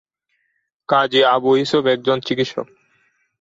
[0.89, 2.67] কাজী আবু ইউসুফ একজন চিকিৎসক।